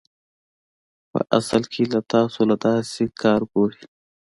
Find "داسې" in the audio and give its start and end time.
2.65-3.03